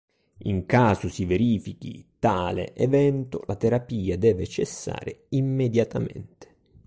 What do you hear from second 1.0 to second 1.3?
si